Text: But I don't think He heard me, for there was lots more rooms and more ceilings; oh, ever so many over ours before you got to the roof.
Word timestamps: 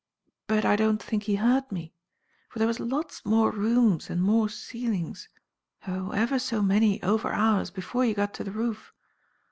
But 0.47 0.65
I 0.65 0.75
don't 0.75 0.97
think 0.99 1.25
He 1.25 1.35
heard 1.35 1.71
me, 1.71 1.93
for 2.49 2.57
there 2.57 2.67
was 2.67 2.79
lots 2.79 3.23
more 3.23 3.51
rooms 3.51 4.09
and 4.09 4.19
more 4.19 4.49
ceilings; 4.49 5.29
oh, 5.87 6.09
ever 6.09 6.39
so 6.39 6.63
many 6.63 6.99
over 7.03 7.31
ours 7.31 7.69
before 7.69 8.03
you 8.03 8.15
got 8.15 8.33
to 8.33 8.43
the 8.43 8.49
roof. 8.49 8.93